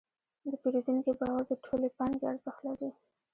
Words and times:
د 0.49 0.51
پیرودونکي 0.61 1.11
باور 1.19 1.43
د 1.47 1.51
ټولې 1.65 1.89
پانګې 1.97 2.25
ارزښت 2.31 2.61
لري. 2.67 2.89